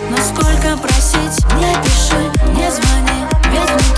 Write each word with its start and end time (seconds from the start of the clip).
Но 0.00 0.16
сколько 0.16 0.76
просить, 0.76 1.44
не 1.56 1.74
пиши, 1.82 2.30
не 2.54 2.70
звони, 2.70 3.26
ведь 3.50 3.68
внутри 3.68 3.97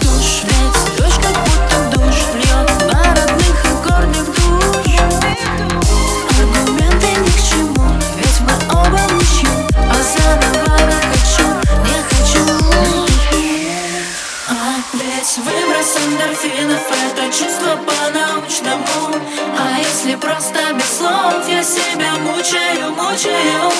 Ведь 14.93 15.37
выброс 15.37 15.97
эндорфинов 16.05 16.81
Это 17.11 17.25
чувство 17.27 17.77
по-научному. 17.85 19.15
А 19.57 19.79
если 19.79 20.15
просто 20.15 20.73
без 20.73 20.97
слов 20.97 21.47
Я 21.47 21.63
себя 21.63 22.13
мучаю, 22.19 22.91
мучаю. 22.91 23.70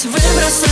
А 0.00 0.67